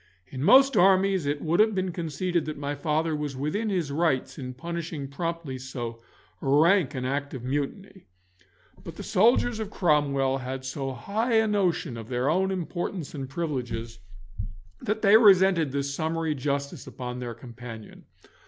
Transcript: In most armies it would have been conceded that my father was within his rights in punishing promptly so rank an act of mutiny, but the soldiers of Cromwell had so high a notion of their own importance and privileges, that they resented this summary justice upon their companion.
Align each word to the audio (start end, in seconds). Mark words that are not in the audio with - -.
In 0.25 0.41
most 0.41 0.75
armies 0.75 1.27
it 1.27 1.43
would 1.43 1.59
have 1.59 1.75
been 1.75 1.91
conceded 1.91 2.45
that 2.45 2.57
my 2.57 2.73
father 2.73 3.15
was 3.15 3.35
within 3.35 3.69
his 3.69 3.91
rights 3.91 4.39
in 4.39 4.55
punishing 4.55 5.07
promptly 5.07 5.59
so 5.59 6.01
rank 6.41 6.95
an 6.95 7.05
act 7.05 7.35
of 7.35 7.43
mutiny, 7.43 8.07
but 8.83 8.95
the 8.95 9.03
soldiers 9.03 9.59
of 9.59 9.69
Cromwell 9.69 10.39
had 10.39 10.65
so 10.65 10.91
high 10.93 11.33
a 11.35 11.45
notion 11.45 11.97
of 11.97 12.09
their 12.09 12.31
own 12.31 12.49
importance 12.49 13.13
and 13.13 13.29
privileges, 13.29 13.99
that 14.81 15.03
they 15.03 15.17
resented 15.17 15.71
this 15.71 15.93
summary 15.93 16.33
justice 16.33 16.87
upon 16.87 17.19
their 17.19 17.35
companion. 17.35 18.05